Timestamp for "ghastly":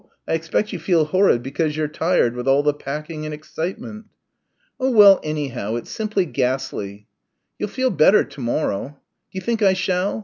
6.25-7.05